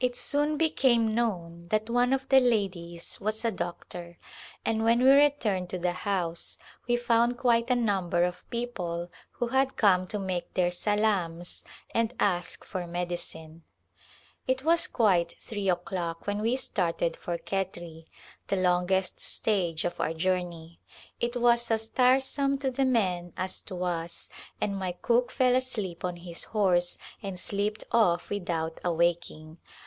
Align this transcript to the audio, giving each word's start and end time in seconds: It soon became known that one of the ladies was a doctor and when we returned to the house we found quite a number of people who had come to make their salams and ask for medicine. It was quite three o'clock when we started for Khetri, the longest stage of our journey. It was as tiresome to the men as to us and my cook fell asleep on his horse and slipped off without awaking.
It 0.00 0.14
soon 0.14 0.56
became 0.58 1.12
known 1.12 1.66
that 1.70 1.90
one 1.90 2.12
of 2.12 2.28
the 2.28 2.38
ladies 2.38 3.20
was 3.20 3.44
a 3.44 3.50
doctor 3.50 4.16
and 4.64 4.84
when 4.84 5.02
we 5.02 5.10
returned 5.10 5.70
to 5.70 5.78
the 5.80 5.90
house 5.90 6.56
we 6.86 6.96
found 6.96 7.36
quite 7.36 7.68
a 7.68 7.74
number 7.74 8.22
of 8.22 8.48
people 8.48 9.10
who 9.32 9.48
had 9.48 9.76
come 9.76 10.06
to 10.06 10.20
make 10.20 10.54
their 10.54 10.70
salams 10.70 11.64
and 11.90 12.14
ask 12.20 12.62
for 12.62 12.86
medicine. 12.86 13.64
It 14.46 14.62
was 14.62 14.86
quite 14.86 15.32
three 15.40 15.68
o'clock 15.68 16.28
when 16.28 16.42
we 16.42 16.54
started 16.54 17.16
for 17.16 17.36
Khetri, 17.36 18.06
the 18.46 18.54
longest 18.54 19.20
stage 19.20 19.84
of 19.84 19.98
our 20.00 20.14
journey. 20.14 20.78
It 21.18 21.36
was 21.36 21.72
as 21.72 21.88
tiresome 21.88 22.56
to 22.58 22.70
the 22.70 22.84
men 22.84 23.32
as 23.36 23.60
to 23.62 23.82
us 23.82 24.28
and 24.60 24.76
my 24.76 24.92
cook 24.92 25.32
fell 25.32 25.56
asleep 25.56 26.04
on 26.04 26.18
his 26.18 26.44
horse 26.44 26.98
and 27.20 27.36
slipped 27.38 27.82
off 27.90 28.30
without 28.30 28.78
awaking. 28.84 29.58